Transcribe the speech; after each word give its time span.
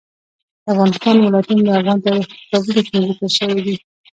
د 0.63 0.65
افغانستان 0.73 1.15
ولايتونه 1.19 1.61
د 1.63 1.69
افغان 1.79 1.97
تاریخ 2.05 2.25
په 2.31 2.35
کتابونو 2.41 2.81
کې 2.87 2.97
ذکر 3.07 3.29
شوی 3.37 3.59
دي. 3.65 3.75